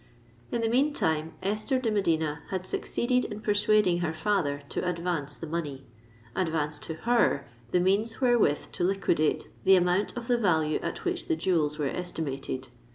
In 0.51 0.61
the 0.61 0.67
meantime 0.67 1.35
Esther 1.43 1.77
de 1.77 1.91
Medina 1.91 2.41
had 2.49 2.65
succeeded 2.65 3.25
in 3.25 3.39
persuading 3.39 3.99
her 3.99 4.13
father 4.13 4.63
to 4.69 4.83
advance 4.83 5.35
the 5.35 5.45
money,—advance 5.45 6.79
to 6.79 6.95
her 7.05 7.45
the 7.69 7.79
means 7.79 8.19
wherewith 8.19 8.71
to 8.71 8.83
liquidate 8.83 9.49
the 9.63 9.75
amount 9.75 10.17
of 10.17 10.27
the 10.27 10.39
value 10.39 10.79
at 10.81 11.05
which 11.05 11.27
the 11.27 11.35
jewels 11.35 11.77
were 11.77 11.85
estimated. 11.89 12.69